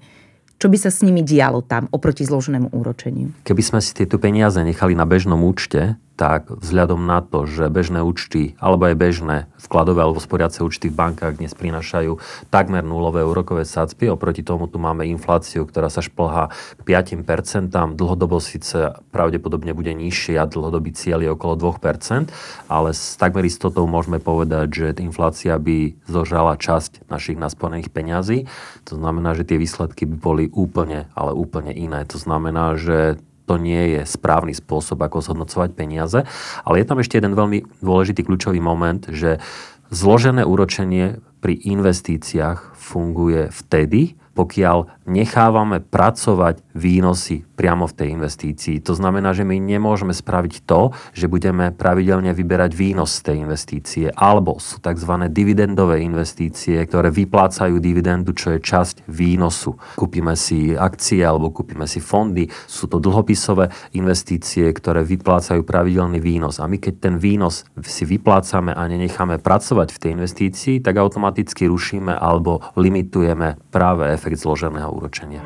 čo 0.62 0.70
by 0.70 0.78
sa 0.78 0.94
s 0.94 1.02
nimi 1.02 1.26
dialo 1.26 1.66
tam 1.66 1.90
oproti 1.90 2.22
zloženému 2.22 2.70
úročeniu? 2.70 3.34
Keby 3.42 3.62
sme 3.66 3.82
si 3.82 3.98
tieto 3.98 4.22
peniaze 4.22 4.62
nechali 4.62 4.94
na 4.94 5.02
bežnom 5.02 5.42
účte, 5.42 5.98
tak 6.14 6.52
vzhľadom 6.52 7.02
na 7.02 7.24
to, 7.24 7.48
že 7.48 7.72
bežné 7.72 8.04
účty 8.04 8.54
alebo 8.60 8.86
aj 8.88 8.96
bežné 8.96 9.36
vkladové 9.58 10.04
alebo 10.04 10.20
sporiace 10.20 10.60
účty 10.60 10.92
v 10.92 10.98
bankách 10.98 11.40
dnes 11.40 11.56
prinášajú 11.56 12.20
takmer 12.52 12.84
nulové 12.84 13.24
úrokové 13.24 13.64
sadzby, 13.64 14.12
oproti 14.12 14.44
tomu 14.44 14.68
tu 14.68 14.76
máme 14.76 15.08
infláciu, 15.08 15.64
ktorá 15.64 15.88
sa 15.88 16.04
šplhá 16.04 16.52
k 16.78 16.80
5%, 16.84 17.72
dlhodobo 17.96 18.38
síce 18.38 18.92
pravdepodobne 19.10 19.72
bude 19.72 19.96
nižšie 19.96 20.36
a 20.36 20.44
dlhodobý 20.44 20.92
cieľ 20.92 21.24
je 21.24 21.30
okolo 21.32 21.54
2%, 21.56 22.28
ale 22.68 22.90
s 22.92 23.16
takmer 23.16 23.48
istotou 23.48 23.88
môžeme 23.88 24.20
povedať, 24.20 24.68
že 24.70 24.86
inflácia 25.00 25.56
by 25.56 25.96
zožala 26.06 26.60
časť 26.60 27.08
našich 27.08 27.40
nasporených 27.40 27.88
peňazí. 27.90 28.46
To 28.86 29.00
znamená, 29.00 29.34
že 29.34 29.48
tie 29.48 29.58
výsledky 29.58 30.04
by 30.06 30.16
boli 30.20 30.44
úplne, 30.52 31.08
ale 31.16 31.32
úplne 31.34 31.72
iné. 31.72 32.04
To 32.12 32.18
znamená, 32.20 32.76
že 32.76 33.18
to 33.52 33.60
nie 33.60 34.00
je 34.00 34.08
správny 34.08 34.56
spôsob, 34.56 35.04
ako 35.04 35.20
zhodnocovať 35.20 35.76
peniaze. 35.76 36.24
Ale 36.64 36.80
je 36.80 36.88
tam 36.88 37.04
ešte 37.04 37.20
jeden 37.20 37.36
veľmi 37.36 37.84
dôležitý 37.84 38.24
kľúčový 38.24 38.64
moment, 38.64 39.04
že 39.12 39.44
zložené 39.92 40.48
úročenie 40.48 41.20
pri 41.44 41.60
investíciách 41.60 42.72
funguje 42.72 43.52
vtedy, 43.52 44.16
pokiaľ 44.32 45.01
nechávame 45.08 45.82
pracovať 45.82 46.62
výnosy 46.72 47.42
priamo 47.58 47.86
v 47.86 47.94
tej 47.94 48.08
investícii. 48.14 48.82
To 48.86 48.94
znamená, 48.94 49.34
že 49.34 49.46
my 49.46 49.58
nemôžeme 49.58 50.14
spraviť 50.14 50.66
to, 50.66 50.94
že 51.14 51.30
budeme 51.30 51.74
pravidelne 51.74 52.30
vyberať 52.34 52.70
výnos 52.74 53.18
z 53.18 53.32
tej 53.32 53.36
investície, 53.42 54.06
alebo 54.14 54.58
sú 54.62 54.78
tzv. 54.78 55.30
dividendové 55.30 56.02
investície, 56.02 56.78
ktoré 56.86 57.10
vyplácajú 57.10 57.78
dividendu, 57.78 58.34
čo 58.34 58.54
je 58.54 58.62
časť 58.62 59.06
výnosu. 59.10 59.74
Kúpime 59.98 60.34
si 60.38 60.74
akcie 60.74 61.22
alebo 61.22 61.50
kúpime 61.50 61.86
si 61.90 61.98
fondy, 61.98 62.46
sú 62.66 62.86
to 62.86 63.02
dlhopisové 63.02 63.94
investície, 63.98 64.70
ktoré 64.70 65.02
vyplácajú 65.02 65.62
pravidelný 65.66 66.18
výnos. 66.18 66.62
A 66.62 66.66
my 66.70 66.78
keď 66.78 66.94
ten 67.10 67.14
výnos 67.18 67.66
si 67.82 68.04
vyplácame 68.06 68.74
a 68.74 68.82
nenecháme 68.86 69.38
pracovať 69.42 69.88
v 69.94 70.00
tej 70.00 70.10
investícii, 70.18 70.76
tak 70.82 70.98
automaticky 70.98 71.66
rušíme 71.66 72.14
alebo 72.14 72.62
limitujeme 72.78 73.58
práve 73.70 74.10
efekt 74.10 74.42
zloženého 74.42 74.91
úročenia. 74.92 75.40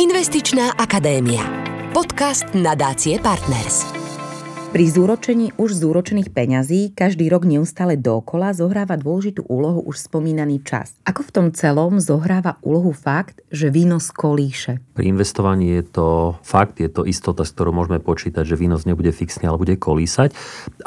Investičná 0.00 0.80
akadémia. 0.80 1.44
Podcast 1.92 2.48
nadácie 2.56 3.20
Partners. 3.20 4.00
Pri 4.70 4.86
zúročení 4.86 5.50
už 5.58 5.82
zúročených 5.82 6.30
peňazí 6.30 6.94
každý 6.94 7.26
rok 7.26 7.42
neustále 7.42 7.98
dokola 7.98 8.54
zohráva 8.54 8.94
dôležitú 8.94 9.42
úlohu 9.50 9.82
už 9.82 10.06
spomínaný 10.06 10.62
čas. 10.62 10.94
Ako 11.02 11.26
v 11.26 11.34
tom 11.34 11.46
celom 11.50 11.98
zohráva 11.98 12.54
úlohu 12.62 12.94
fakt, 12.94 13.42
že 13.50 13.66
výnos 13.66 14.14
kolíše? 14.14 14.78
Pri 14.94 15.10
investovaní 15.10 15.74
je 15.74 15.84
to 15.90 16.06
fakt, 16.46 16.78
je 16.78 16.86
to 16.86 17.02
istota, 17.02 17.42
s 17.42 17.50
ktorou 17.50 17.74
môžeme 17.74 17.98
počítať, 17.98 18.46
že 18.46 18.54
výnos 18.54 18.86
nebude 18.86 19.10
fixný, 19.10 19.50
ale 19.50 19.58
bude 19.58 19.74
kolísať. 19.74 20.30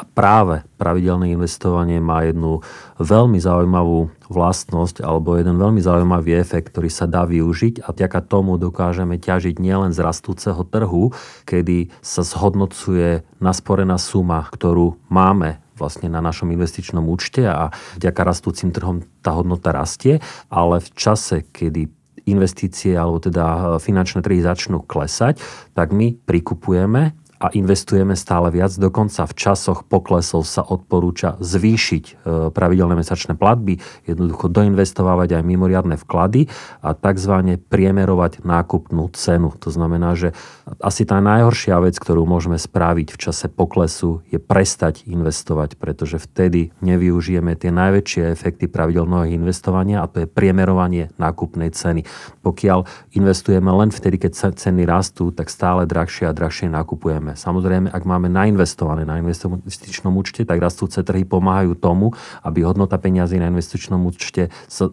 A 0.00 0.08
práve 0.08 0.64
pravidelné 0.80 1.36
investovanie 1.36 2.00
má 2.00 2.24
jednu 2.24 2.64
veľmi 2.96 3.36
zaujímavú 3.36 4.08
vlastnosť 4.34 5.06
alebo 5.06 5.38
jeden 5.38 5.54
veľmi 5.54 5.78
zaujímavý 5.78 6.34
efekt, 6.34 6.74
ktorý 6.74 6.90
sa 6.90 7.06
dá 7.06 7.22
využiť 7.22 7.86
a 7.86 7.94
vďaka 7.94 8.18
tomu 8.26 8.58
dokážeme 8.58 9.22
ťažiť 9.22 9.62
nielen 9.62 9.94
z 9.94 10.02
rastúceho 10.02 10.66
trhu, 10.66 11.14
kedy 11.46 11.94
sa 12.02 12.26
zhodnocuje 12.26 13.22
nasporená 13.38 13.94
suma, 14.02 14.42
ktorú 14.50 14.98
máme 15.06 15.62
vlastne 15.78 16.10
na 16.10 16.22
našom 16.22 16.50
investičnom 16.54 17.06
účte 17.06 17.46
a 17.46 17.70
vďaka 17.98 18.20
rastúcim 18.26 18.70
trhom 18.70 19.06
tá 19.22 19.34
hodnota 19.34 19.74
rastie, 19.74 20.22
ale 20.50 20.78
v 20.82 20.88
čase, 20.94 21.46
kedy 21.50 21.90
investície 22.24 22.96
alebo 22.96 23.20
teda 23.20 23.76
finančné 23.78 24.24
trhy 24.24 24.40
začnú 24.40 24.80
klesať, 24.80 25.40
tak 25.76 25.92
my 25.92 26.16
prikupujeme 26.24 27.12
a 27.44 27.52
investujeme 27.52 28.16
stále 28.16 28.48
viac. 28.48 28.72
Dokonca 28.72 29.28
v 29.28 29.36
časoch 29.36 29.84
poklesov 29.84 30.48
sa 30.48 30.64
odporúča 30.64 31.36
zvýšiť 31.44 32.04
e, 32.08 32.12
pravidelné 32.48 32.96
mesačné 32.96 33.36
platby, 33.36 33.84
jednoducho 34.08 34.48
doinvestovávať 34.48 35.36
aj 35.36 35.42
mimoriadne 35.44 36.00
vklady 36.00 36.48
a 36.80 36.96
tzv. 36.96 37.60
priemerovať 37.68 38.40
nákupnú 38.48 39.12
cenu. 39.12 39.52
To 39.60 39.68
znamená, 39.68 40.16
že 40.16 40.32
asi 40.80 41.04
tá 41.04 41.20
najhoršia 41.20 41.76
vec, 41.84 42.00
ktorú 42.00 42.24
môžeme 42.24 42.56
spraviť 42.56 43.12
v 43.12 43.20
čase 43.20 43.52
poklesu, 43.52 44.24
je 44.32 44.40
prestať 44.40 45.04
investovať, 45.04 45.76
pretože 45.76 46.16
vtedy 46.16 46.72
nevyužijeme 46.80 47.52
tie 47.60 47.68
najväčšie 47.68 48.32
efekty 48.32 48.72
pravidelného 48.72 49.28
investovania 49.28 50.00
a 50.00 50.08
to 50.08 50.24
je 50.24 50.32
priemerovanie 50.32 51.12
nákupnej 51.20 51.68
ceny. 51.76 52.08
Pokiaľ 52.40 53.12
investujeme 53.12 53.68
len 53.68 53.92
vtedy, 53.92 54.16
keď 54.16 54.56
ceny 54.56 54.88
rastú, 54.88 55.28
tak 55.28 55.52
stále 55.52 55.84
drahšie 55.84 56.24
a 56.24 56.32
drahšie 56.32 56.72
nakupujeme. 56.72 57.33
Samozrejme, 57.34 57.90
ak 57.90 58.02
máme 58.06 58.30
nainvestované 58.30 59.04
na 59.04 59.20
investičnom 59.20 60.14
účte, 60.14 60.46
tak 60.46 60.58
rastúce 60.62 61.02
trhy 61.02 61.26
pomáhajú 61.26 61.76
tomu, 61.76 62.14
aby 62.40 62.64
hodnota 62.64 62.96
peniazy 62.96 63.36
na 63.36 63.50
investičnom 63.50 64.00
účte 64.06 64.48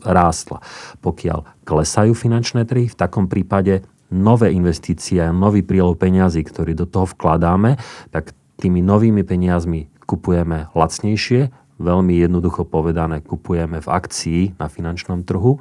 rástla. 0.05 0.59
Pokiaľ 0.99 1.63
klesajú 1.63 2.13
finančné 2.17 2.67
trhy, 2.67 2.91
v 2.91 2.99
takom 2.99 3.29
prípade 3.31 3.85
nové 4.11 4.51
investície 4.51 5.23
a 5.23 5.31
nový 5.31 5.63
prílov 5.63 5.95
peňazí, 5.95 6.43
ktorý 6.43 6.75
do 6.75 6.85
toho 6.89 7.07
vkladáme, 7.07 7.79
tak 8.11 8.35
tými 8.59 8.83
novými 8.83 9.23
peniazmi 9.23 9.87
kupujeme 10.03 10.67
lacnejšie, 10.75 11.49
veľmi 11.79 12.13
jednoducho 12.19 12.67
povedané, 12.67 13.23
kupujeme 13.23 13.79
v 13.79 13.87
akcii 13.87 14.41
na 14.59 14.67
finančnom 14.67 15.23
trhu 15.23 15.57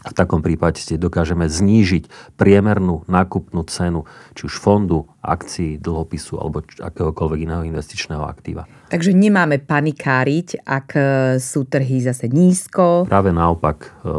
v 0.00 0.16
takom 0.16 0.40
prípade 0.40 0.80
si 0.80 0.96
dokážeme 0.96 1.44
znížiť 1.44 2.32
priemernú 2.40 3.04
nákupnú 3.04 3.60
cenu 3.68 4.08
či 4.32 4.48
už 4.48 4.56
fondu, 4.56 5.04
akcií, 5.20 5.76
dlhopisu 5.76 6.40
alebo 6.40 6.64
akéhokoľvek 6.64 7.40
iného 7.44 7.62
investičného 7.68 8.24
aktíva. 8.24 8.64
Takže 8.90 9.14
nemáme 9.14 9.62
panikáriť, 9.62 10.66
ak 10.66 10.88
e, 10.96 11.02
sú 11.38 11.62
trhy 11.68 12.02
zase 12.02 12.26
nízko. 12.26 13.06
Práve 13.06 13.30
naopak, 13.30 13.86
e, 13.86 14.10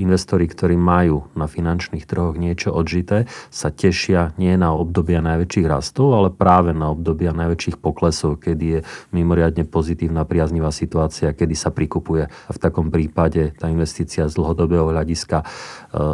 investori, 0.00 0.46
ktorí 0.48 0.78
majú 0.78 1.28
na 1.34 1.44
finančných 1.44 2.06
trhoch 2.06 2.38
niečo 2.38 2.72
odžité, 2.72 3.26
sa 3.52 3.68
tešia 3.68 4.32
nie 4.40 4.54
na 4.54 4.72
obdobia 4.72 5.20
najväčších 5.20 5.66
rastov, 5.68 6.14
ale 6.14 6.28
práve 6.32 6.70
na 6.72 6.94
obdobia 6.94 7.34
najväčších 7.34 7.82
poklesov, 7.82 8.40
kedy 8.40 8.64
je 8.64 8.80
mimoriadne 9.12 9.66
pozitívna, 9.66 10.24
priaznivá 10.24 10.70
situácia, 10.70 11.34
kedy 11.34 11.52
sa 11.52 11.74
prikupuje. 11.74 12.30
A 12.30 12.50
v 12.54 12.62
takom 12.62 12.94
prípade 12.94 13.52
tá 13.58 13.68
investícia 13.68 14.24
z 14.30 14.38
dlhodobého 14.38 14.88
hľadiska 14.88 15.42
e, 15.42 15.46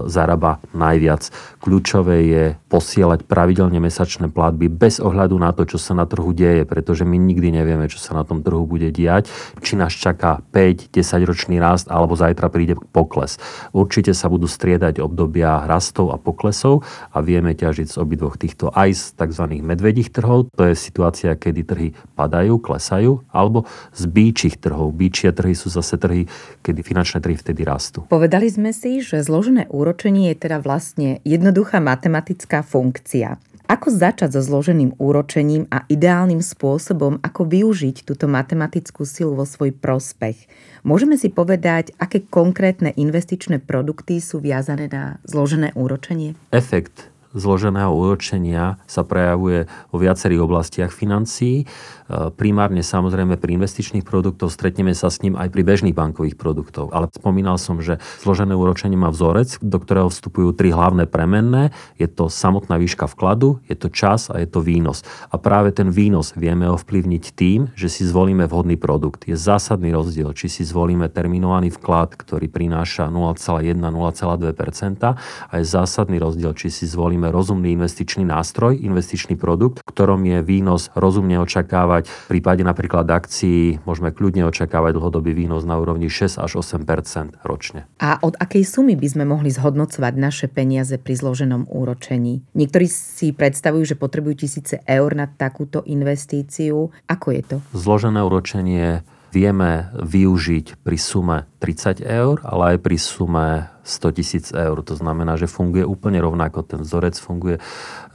zarába 0.09 0.59
najviac. 0.73 1.29
Kľúčové 1.61 2.17
je 2.27 2.45
posielať 2.73 3.29
pravidelne 3.29 3.79
mesačné 3.79 4.30
platby 4.31 4.71
bez 4.71 5.03
ohľadu 5.03 5.37
na 5.37 5.51
to, 5.53 5.67
čo 5.67 5.77
sa 5.77 5.93
na 5.93 6.07
trhu 6.07 6.31
deje, 6.33 6.65
pretože 6.65 7.05
my 7.05 7.19
nikdy 7.19 7.53
nevieme, 7.53 7.91
čo 7.91 7.99
sa 8.01 8.17
na 8.17 8.25
tom 8.25 8.41
trhu 8.41 8.65
bude 8.65 8.89
diať, 8.95 9.29
či 9.61 9.77
nás 9.77 9.93
čaká 9.93 10.41
5-10 10.55 11.29
ročný 11.29 11.57
rast 11.59 11.91
alebo 11.91 12.17
zajtra 12.17 12.49
príde 12.49 12.79
pokles. 12.95 13.37
Určite 13.75 14.15
sa 14.17 14.31
budú 14.33 14.47
striedať 14.47 15.03
obdobia 15.03 15.67
rastov 15.67 16.15
a 16.15 16.17
poklesov 16.17 16.87
a 17.13 17.19
vieme 17.21 17.53
ťažiť 17.53 17.91
z 17.91 17.97
obidvoch 17.99 18.39
týchto 18.39 18.71
aj 18.71 18.91
z 18.95 19.03
tzv. 19.19 19.45
medvedích 19.61 20.15
trhov, 20.15 20.49
to 20.55 20.71
je 20.71 20.75
situácia, 20.79 21.35
kedy 21.35 21.63
trhy 21.67 21.89
padajú, 22.15 22.63
klesajú, 22.63 23.27
alebo 23.35 23.67
z 23.93 24.03
bíčich 24.07 24.57
trhov. 24.63 24.95
Bíčie 24.95 25.35
trhy 25.35 25.53
sú 25.59 25.69
zase 25.69 25.99
trhy, 25.99 26.31
kedy 26.63 26.81
finančné 26.81 27.19
trhy 27.19 27.37
vtedy 27.37 27.67
rastú. 27.67 28.07
Povedali 28.07 28.47
sme 28.49 28.71
si, 28.71 29.03
že 29.03 29.25
zložené 29.25 29.67
úročenie 29.69 30.33
je 30.33 30.37
teda 30.47 30.63
vlastne 30.63 31.19
jednoduchá 31.25 31.83
matematická 31.83 32.63
funkcia. 32.63 33.41
Ako 33.71 33.87
začať 33.87 34.35
so 34.35 34.43
zloženým 34.43 34.99
úročením 34.99 35.71
a 35.71 35.87
ideálnym 35.87 36.43
spôsobom, 36.43 37.23
ako 37.23 37.47
využiť 37.47 38.03
túto 38.03 38.27
matematickú 38.27 39.07
silu 39.07 39.39
vo 39.39 39.47
svoj 39.47 39.71
prospech? 39.79 40.51
Môžeme 40.83 41.15
si 41.15 41.31
povedať, 41.31 41.95
aké 42.03 42.27
konkrétne 42.27 42.91
investičné 42.91 43.63
produkty 43.63 44.19
sú 44.19 44.43
viazané 44.43 44.91
na 44.91 45.23
zložené 45.23 45.71
úročenie? 45.79 46.35
Efekt 46.51 47.15
zloženého 47.35 47.91
úročenia 47.95 48.79
sa 48.91 49.07
prejavuje 49.07 49.71
vo 49.91 49.99
viacerých 50.03 50.43
oblastiach 50.43 50.91
financií. 50.91 51.67
Primárne 52.11 52.83
samozrejme 52.83 53.39
pri 53.39 53.55
investičných 53.55 54.03
produktoch 54.03 54.51
stretneme 54.51 54.91
sa 54.99 55.15
s 55.15 55.23
ním 55.23 55.39
aj 55.39 55.47
pri 55.55 55.63
bežných 55.63 55.95
bankových 55.95 56.35
produktoch. 56.35 56.91
Ale 56.91 57.07
spomínal 57.15 57.55
som, 57.55 57.79
že 57.79 58.03
zložené 58.19 58.59
úročenie 58.59 58.99
má 58.99 59.15
vzorec, 59.15 59.63
do 59.63 59.79
ktorého 59.79 60.11
vstupujú 60.11 60.51
tri 60.59 60.75
hlavné 60.75 61.07
premenné. 61.07 61.71
Je 62.03 62.11
to 62.11 62.27
samotná 62.27 62.83
výška 62.83 63.07
vkladu, 63.07 63.63
je 63.71 63.79
to 63.79 63.95
čas 63.95 64.27
a 64.27 64.43
je 64.43 64.51
to 64.51 64.59
výnos. 64.59 65.07
A 65.31 65.39
práve 65.39 65.71
ten 65.71 65.95
výnos 65.95 66.35
vieme 66.35 66.67
ovplyvniť 66.67 67.25
tým, 67.31 67.71
že 67.79 67.87
si 67.87 68.03
zvolíme 68.03 68.51
vhodný 68.51 68.75
produkt. 68.75 69.31
Je 69.31 69.39
zásadný 69.39 69.95
rozdiel, 69.95 70.35
či 70.35 70.51
si 70.51 70.67
zvolíme 70.67 71.07
terminovaný 71.07 71.71
vklad, 71.79 72.19
ktorý 72.19 72.51
prináša 72.51 73.07
0,1-0,2% 73.07 73.87
a 75.07 75.53
je 75.55 75.63
zásadný 75.63 76.19
rozdiel, 76.19 76.59
či 76.59 76.75
si 76.75 76.91
zvolíme 76.91 77.20
rozumný 77.29 77.77
investičný 77.77 78.25
nástroj, 78.25 78.81
investičný 78.81 79.37
produkt, 79.37 79.85
ktorom 79.85 80.25
je 80.25 80.41
výnos 80.41 80.89
rozumne 80.97 81.37
očakávať. 81.45 82.09
V 82.09 82.41
prípade 82.41 82.65
napríklad 82.65 83.05
akcií 83.05 83.85
môžeme 83.85 84.09
kľudne 84.09 84.49
očakávať 84.49 84.97
dlhodobý 84.97 85.37
výnos 85.37 85.69
na 85.69 85.77
úrovni 85.77 86.09
6 86.09 86.41
až 86.41 86.65
8% 86.65 87.45
ročne. 87.45 87.85
A 88.01 88.17
od 88.25 88.41
akej 88.41 88.65
sumy 88.65 88.97
by 88.97 89.09
sme 89.13 89.25
mohli 89.29 89.53
zhodnocovať 89.53 90.15
naše 90.17 90.47
peniaze 90.49 90.97
pri 90.97 91.21
zloženom 91.21 91.69
úročení? 91.69 92.41
Niektorí 92.57 92.89
si 92.89 93.37
predstavujú, 93.37 93.93
že 93.93 94.01
potrebujú 94.01 94.49
tisíce 94.49 94.81
eur 94.89 95.13
na 95.13 95.29
takúto 95.29 95.85
investíciu. 95.85 96.89
Ako 97.05 97.29
je 97.37 97.43
to? 97.45 97.57
Zložené 97.77 98.25
úročenie 98.25 99.05
vieme 99.31 99.91
využiť 99.95 100.83
pri 100.83 100.99
sume 100.99 101.39
30 101.63 102.03
eur, 102.03 102.43
ale 102.43 102.75
aj 102.75 102.77
pri 102.83 102.97
sume 102.99 103.47
100 103.87 104.17
tisíc 104.19 104.47
eur. 104.51 104.77
To 104.83 104.95
znamená, 104.95 105.39
že 105.39 105.51
funguje 105.51 105.87
úplne 105.87 106.19
rovnako. 106.23 106.67
Ten 106.67 106.83
vzorec 106.83 107.17
funguje, 107.19 107.59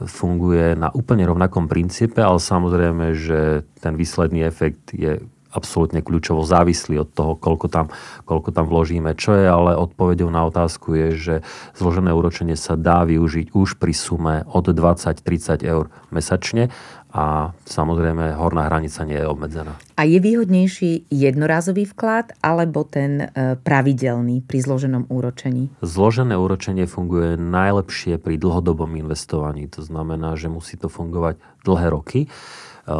funguje 0.04 0.76
na 0.76 0.92
úplne 0.92 1.24
rovnakom 1.24 1.68
princípe, 1.68 2.20
ale 2.20 2.40
samozrejme, 2.40 3.16
že 3.16 3.64
ten 3.80 3.96
výsledný 3.96 4.44
efekt 4.44 4.92
je 4.92 5.20
absolútne 5.56 6.04
kľúčovo 6.04 6.44
závislý 6.44 7.00
od 7.00 7.08
toho, 7.16 7.32
koľko 7.40 7.72
tam, 7.72 7.86
koľko 8.28 8.52
tam 8.52 8.68
vložíme. 8.68 9.16
Čo 9.16 9.40
je 9.40 9.48
ale 9.48 9.72
odpovedou 9.72 10.28
na 10.28 10.44
otázku 10.44 10.92
je, 10.92 11.08
že 11.16 11.34
zložené 11.72 12.12
úročenie 12.12 12.60
sa 12.60 12.76
dá 12.76 13.08
využiť 13.08 13.56
už 13.56 13.80
pri 13.80 13.96
sume 13.96 14.44
od 14.52 14.68
20-30 14.68 15.64
eur 15.64 15.88
mesačne 16.12 16.68
a 17.16 17.56
samozrejme 17.64 18.36
horná 18.36 18.68
hranica 18.68 19.00
nie 19.08 19.16
je 19.16 19.24
obmedzená. 19.24 19.72
A 19.96 20.04
je 20.04 20.20
výhodnejší 20.20 21.08
jednorázový 21.08 21.88
vklad 21.96 22.36
alebo 22.44 22.84
ten 22.84 23.24
e, 23.24 23.56
pravidelný 23.56 24.44
pri 24.44 24.60
zloženom 24.60 25.08
úročení? 25.08 25.72
Zložené 25.80 26.36
úročenie 26.36 26.84
funguje 26.84 27.40
najlepšie 27.40 28.20
pri 28.20 28.36
dlhodobom 28.36 28.92
investovaní. 29.00 29.64
To 29.72 29.80
znamená, 29.80 30.36
že 30.36 30.52
musí 30.52 30.76
to 30.76 30.92
fungovať 30.92 31.40
dlhé 31.64 31.88
roky. 31.88 32.20
E, 32.24 32.28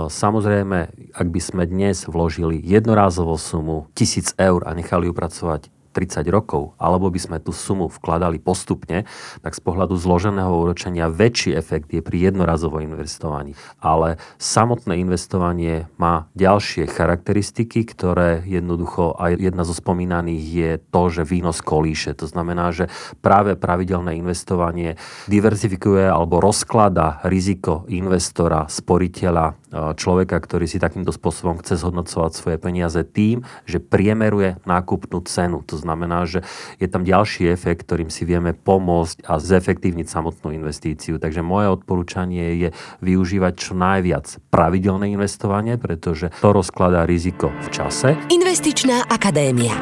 samozrejme, 0.09 0.79
ak 1.13 1.29
by 1.29 1.41
sme 1.45 1.69
dnes 1.69 2.09
vložili 2.09 2.57
jednorázovú 2.65 3.37
sumu 3.37 3.93
1000 3.93 4.33
eur 4.41 4.65
a 4.65 4.73
nechali 4.73 5.13
ju 5.13 5.13
pracovať 5.13 5.76
30 5.97 6.29
rokov, 6.29 6.77
alebo 6.77 7.09
by 7.09 7.17
sme 7.17 7.39
tú 7.41 7.57
sumu 7.57 7.89
vkladali 7.89 8.37
postupne, 8.37 9.09
tak 9.41 9.57
z 9.57 9.61
pohľadu 9.65 9.97
zloženého 9.97 10.53
úročenia 10.53 11.09
väčší 11.09 11.57
efekt 11.57 11.89
je 11.97 12.05
pri 12.05 12.29
jednorazovom 12.29 12.85
investovaní. 12.85 13.57
Ale 13.81 14.21
samotné 14.37 15.01
investovanie 15.01 15.89
má 15.97 16.29
ďalšie 16.37 16.85
charakteristiky, 16.85 17.89
ktoré 17.89 18.45
jednoducho 18.45 19.17
aj 19.17 19.41
jedna 19.41 19.65
zo 19.65 19.73
spomínaných 19.73 20.45
je 20.45 20.71
to, 20.93 21.03
že 21.09 21.23
výnos 21.25 21.65
kolíše. 21.65 22.13
To 22.21 22.29
znamená, 22.29 22.77
že 22.77 22.93
práve 23.25 23.57
pravidelné 23.57 24.21
investovanie 24.21 25.01
diverzifikuje 25.33 26.05
alebo 26.05 26.45
rozklada 26.45 27.25
riziko 27.25 27.89
investora, 27.89 28.69
sporiteľa, 28.69 29.66
človeka, 29.97 30.41
ktorý 30.41 30.65
si 30.65 30.81
takýmto 30.81 31.13
spôsobom 31.13 31.61
chce 31.61 31.81
zhodnocovať 31.81 32.33
svoje 32.33 32.57
peniaze 32.57 33.01
tým, 33.05 33.45
že 33.69 33.83
priemeruje 33.83 34.57
nákupnú 34.65 35.21
cenu. 35.29 35.61
To 35.69 35.77
znamená, 35.77 36.25
že 36.25 36.43
je 36.81 36.89
tam 36.89 37.05
ďalší 37.05 37.53
efekt, 37.53 37.85
ktorým 37.85 38.09
si 38.09 38.25
vieme 38.25 38.57
pomôcť 38.57 39.29
a 39.29 39.37
zefektívniť 39.37 40.07
samotnú 40.09 40.53
investíciu. 40.57 41.21
Takže 41.21 41.45
moje 41.45 41.69
odporúčanie 41.71 42.57
je 42.57 42.69
využívať 43.05 43.53
čo 43.57 43.73
najviac 43.77 44.41
pravidelné 44.49 45.13
investovanie, 45.13 45.77
pretože 45.77 46.33
to 46.41 46.51
rozkladá 46.51 47.05
riziko 47.05 47.53
v 47.53 47.69
čase. 47.69 48.09
Investičná 48.33 49.07
akadémia. 49.13 49.77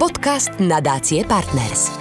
Podcast 0.00 0.56
nadácie 0.56 1.28
Partners. 1.28 1.92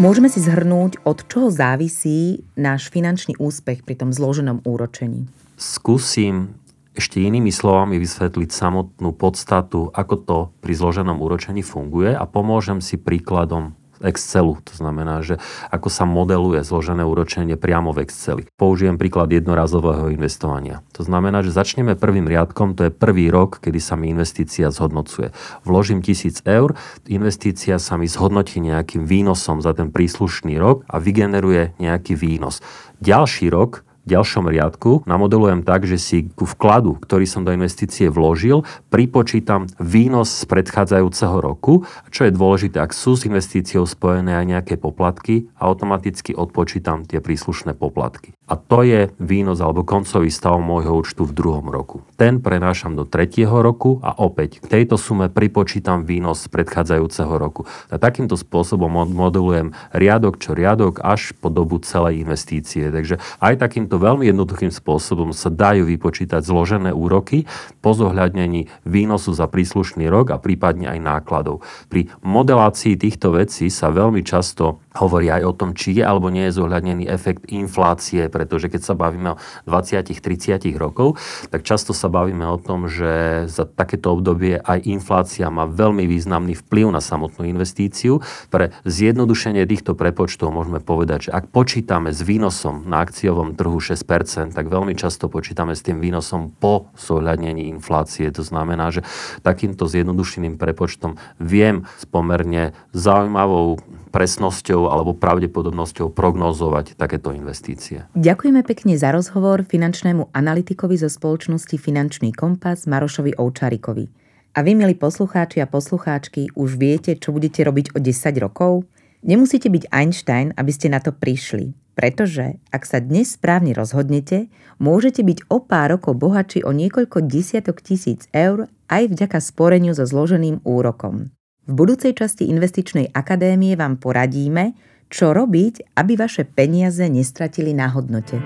Môžeme 0.00 0.32
si 0.32 0.40
zhrnúť, 0.40 1.04
od 1.04 1.28
čoho 1.28 1.52
závisí 1.52 2.40
náš 2.56 2.88
finančný 2.88 3.36
úspech 3.36 3.84
pri 3.84 4.00
tom 4.00 4.08
zloženom 4.08 4.64
úročení? 4.64 5.28
Skúsim 5.60 6.56
ešte 6.92 7.24
inými 7.24 7.48
slovami 7.48 7.96
vysvetliť 7.96 8.50
samotnú 8.52 9.16
podstatu, 9.16 9.88
ako 9.92 10.14
to 10.20 10.38
pri 10.60 10.72
zloženom 10.76 11.16
úročení 11.20 11.64
funguje 11.64 12.12
a 12.12 12.24
pomôžem 12.28 12.84
si 12.84 13.00
príkladom 13.00 13.72
Excelu. 14.02 14.58
To 14.66 14.74
znamená, 14.74 15.22
že 15.22 15.38
ako 15.70 15.88
sa 15.88 16.02
modeluje 16.04 16.60
zložené 16.66 17.06
úročenie 17.06 17.54
priamo 17.54 17.94
v 17.94 18.04
Exceli. 18.04 18.42
Použijem 18.58 18.98
príklad 18.98 19.30
jednorazového 19.30 20.10
investovania. 20.10 20.82
To 20.98 21.06
znamená, 21.06 21.46
že 21.46 21.54
začneme 21.54 21.94
prvým 21.94 22.26
riadkom, 22.26 22.74
to 22.74 22.90
je 22.90 22.92
prvý 22.92 23.30
rok, 23.30 23.62
kedy 23.62 23.78
sa 23.78 23.94
mi 23.94 24.10
investícia 24.10 24.74
zhodnocuje. 24.74 25.30
Vložím 25.62 26.02
tisíc 26.02 26.42
eur, 26.42 26.74
investícia 27.06 27.78
sa 27.78 27.94
mi 27.94 28.10
zhodnotí 28.10 28.58
nejakým 28.58 29.06
výnosom 29.06 29.62
za 29.62 29.72
ten 29.72 29.94
príslušný 29.94 30.58
rok 30.58 30.82
a 30.90 30.98
vygeneruje 30.98 31.78
nejaký 31.78 32.18
výnos. 32.18 32.58
Ďalší 32.98 33.54
rok 33.54 33.86
ďalšom 34.06 34.50
riadku 34.50 35.06
namodelujem 35.06 35.62
tak, 35.66 35.86
že 35.86 35.98
si 35.98 36.28
ku 36.34 36.44
vkladu, 36.46 36.98
ktorý 37.02 37.26
som 37.26 37.42
do 37.46 37.54
investície 37.54 38.10
vložil, 38.10 38.66
pripočítam 38.92 39.70
výnos 39.78 40.30
z 40.30 40.44
predchádzajúceho 40.46 41.36
roku. 41.38 41.86
Čo 42.10 42.28
je 42.28 42.32
dôležité, 42.34 42.82
ak 42.82 42.94
sú 42.94 43.14
s 43.18 43.26
investíciou 43.26 43.86
spojené 43.88 44.36
aj 44.38 44.46
nejaké 44.46 44.74
poplatky, 44.78 45.50
automaticky 45.58 46.34
odpočítam 46.34 47.06
tie 47.06 47.22
príslušné 47.22 47.74
poplatky. 47.78 48.34
A 48.52 48.58
to 48.60 48.84
je 48.84 49.08
výnos 49.16 49.64
alebo 49.64 49.80
koncový 49.80 50.28
stav 50.28 50.60
môjho 50.60 51.00
účtu 51.00 51.24
v 51.24 51.32
druhom 51.32 51.72
roku. 51.72 52.04
Ten 52.20 52.44
prenášam 52.44 52.92
do 52.92 53.08
tretieho 53.08 53.64
roku 53.64 53.96
a 54.04 54.12
opäť 54.20 54.60
k 54.60 54.68
tejto 54.68 55.00
sume 55.00 55.32
pripočítam 55.32 56.04
výnos 56.04 56.44
z 56.44 56.52
predchádzajúceho 56.52 57.32
roku. 57.40 57.64
A 57.88 57.96
takýmto 57.96 58.36
spôsobom 58.36 58.92
modulujem 59.08 59.72
riadok 59.96 60.36
čo 60.36 60.52
riadok 60.52 61.00
až 61.00 61.32
po 61.38 61.48
dobu 61.48 61.80
celej 61.80 62.20
investície. 62.20 62.92
Takže 62.92 63.16
aj 63.40 63.56
takýmto 63.56 63.91
takýmto 63.92 64.08
veľmi 64.08 64.24
jednoduchým 64.32 64.72
spôsobom 64.72 65.36
sa 65.36 65.52
dajú 65.52 65.84
vypočítať 65.84 66.40
zložené 66.40 66.96
úroky 66.96 67.44
po 67.84 67.92
zohľadnení 67.92 68.72
výnosu 68.88 69.36
za 69.36 69.44
príslušný 69.44 70.08
rok 70.08 70.32
a 70.32 70.40
prípadne 70.40 70.88
aj 70.88 70.96
nákladov. 70.96 71.60
Pri 71.92 72.08
modelácii 72.24 72.96
týchto 72.96 73.36
vecí 73.36 73.68
sa 73.68 73.92
veľmi 73.92 74.24
často 74.24 74.80
hovorí 74.96 75.28
aj 75.28 75.42
o 75.44 75.52
tom, 75.52 75.76
či 75.76 76.00
je 76.00 76.04
alebo 76.04 76.32
nie 76.32 76.48
je 76.48 76.56
zohľadnený 76.56 77.04
efekt 77.08 77.48
inflácie, 77.52 78.32
pretože 78.32 78.72
keď 78.72 78.80
sa 78.80 78.94
bavíme 78.96 79.36
o 79.36 79.40
20-30 79.68 80.72
rokov, 80.80 81.20
tak 81.52 81.64
často 81.64 81.92
sa 81.92 82.08
bavíme 82.08 82.44
o 82.48 82.56
tom, 82.56 82.88
že 82.88 83.44
za 83.48 83.68
takéto 83.68 84.12
obdobie 84.12 84.56
aj 84.56 84.88
inflácia 84.88 85.52
má 85.52 85.68
veľmi 85.68 86.08
významný 86.08 86.56
vplyv 86.64 86.92
na 86.92 87.04
samotnú 87.04 87.44
investíciu. 87.44 88.24
Pre 88.48 88.72
zjednodušenie 88.88 89.64
týchto 89.68 89.92
prepočtov 89.96 90.52
môžeme 90.52 90.80
povedať, 90.80 91.28
že 91.28 91.34
ak 91.36 91.52
počítame 91.52 92.12
s 92.12 92.20
výnosom 92.24 92.84
na 92.88 93.04
akciovom 93.04 93.56
trhu 93.56 93.81
6%, 93.82 94.54
tak 94.54 94.70
veľmi 94.70 94.94
často 94.94 95.26
počítame 95.26 95.74
s 95.74 95.82
tým 95.82 95.98
výnosom 95.98 96.54
po 96.56 96.88
zohľadnení 96.94 97.66
inflácie. 97.68 98.30
To 98.30 98.46
znamená, 98.46 98.94
že 98.94 99.02
takýmto 99.42 99.90
zjednodušeným 99.90 100.56
prepočtom 100.56 101.18
viem 101.42 101.82
s 101.98 102.06
pomerne 102.06 102.72
zaujímavou 102.94 103.82
presnosťou 104.12 104.92
alebo 104.92 105.16
pravdepodobnosťou 105.16 106.12
prognozovať 106.12 106.94
takéto 107.00 107.32
investície. 107.32 108.04
Ďakujeme 108.12 108.60
pekne 108.62 108.94
za 109.00 109.10
rozhovor 109.10 109.64
finančnému 109.64 110.30
analytikovi 110.30 111.00
zo 111.00 111.08
spoločnosti 111.08 111.74
Finančný 111.80 112.30
kompas 112.36 112.84
Marošovi 112.84 113.34
Oučarikovi. 113.40 114.06
A 114.52 114.60
vy, 114.60 114.76
milí 114.76 114.92
poslucháči 114.92 115.64
a 115.64 115.66
poslucháčky, 115.66 116.52
už 116.52 116.76
viete, 116.76 117.16
čo 117.16 117.32
budete 117.32 117.64
robiť 117.64 117.96
o 117.96 117.98
10 118.04 118.36
rokov? 118.36 118.84
Nemusíte 119.24 119.72
byť 119.72 119.88
Einstein, 119.88 120.52
aby 120.60 120.68
ste 120.68 120.92
na 120.92 121.00
to 121.00 121.08
prišli. 121.08 121.72
Pretože 121.92 122.56
ak 122.72 122.82
sa 122.88 123.04
dnes 123.04 123.36
správne 123.36 123.76
rozhodnete, 123.76 124.48
môžete 124.80 125.20
byť 125.20 125.38
o 125.52 125.60
pár 125.60 126.00
rokov 126.00 126.16
bohatší 126.16 126.64
o 126.64 126.72
niekoľko 126.72 127.28
desiatok 127.28 127.84
tisíc 127.84 128.24
eur 128.32 128.72
aj 128.88 129.12
vďaka 129.12 129.38
sporeniu 129.40 129.92
so 129.92 130.08
zloženým 130.08 130.64
úrokom. 130.64 131.28
V 131.68 131.72
budúcej 131.72 132.16
časti 132.16 132.48
Investičnej 132.48 133.12
akadémie 133.14 133.78
vám 133.78 134.00
poradíme, 134.00 134.74
čo 135.12 135.36
robiť, 135.36 135.94
aby 135.94 136.12
vaše 136.16 136.48
peniaze 136.48 137.04
nestratili 137.06 137.76
na 137.76 137.92
hodnote. 137.92 138.40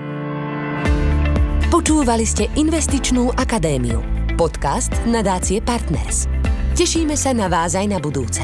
Počúvali 1.71 2.27
ste 2.27 2.51
Investičnú 2.59 3.31
akadémiu, 3.31 4.03
podcast 4.35 4.91
nadácie 5.07 5.63
Partners. 5.63 6.27
Tešíme 6.75 7.15
sa 7.15 7.31
na 7.31 7.47
vás 7.47 7.73
aj 7.73 7.87
na 7.89 7.97
budúce. 7.97 8.43